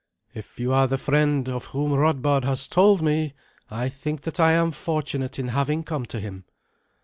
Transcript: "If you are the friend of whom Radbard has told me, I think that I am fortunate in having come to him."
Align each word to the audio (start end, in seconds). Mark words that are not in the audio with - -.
"If 0.33 0.59
you 0.59 0.73
are 0.73 0.87
the 0.87 0.97
friend 0.97 1.47
of 1.47 1.65
whom 1.65 1.93
Radbard 1.93 2.43
has 2.43 2.67
told 2.67 3.03
me, 3.03 3.35
I 3.69 3.87
think 3.87 4.21
that 4.21 4.39
I 4.39 4.53
am 4.53 4.71
fortunate 4.71 5.37
in 5.37 5.49
having 5.49 5.83
come 5.83 6.07
to 6.07 6.19
him." 6.19 6.45